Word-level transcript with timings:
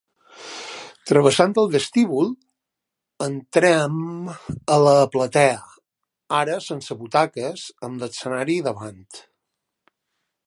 Travessant 1.09 1.51
el 1.63 1.67
vestíbul 1.73 2.31
entrem 3.25 3.99
a 4.75 4.79
la 4.87 4.95
platea, 5.17 5.61
ara 6.41 6.55
sense 6.69 6.97
butaques, 7.03 7.67
amb 7.89 8.05
l'escenari 8.07 8.57
davant. 8.69 9.05